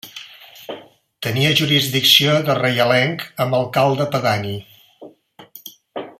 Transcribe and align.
Tenia 1.27 1.51
jurisdicció 1.59 2.39
de 2.47 2.57
reialenc 2.61 3.27
amb 3.45 3.59
alcalde 3.59 4.09
pedani. 4.17 4.57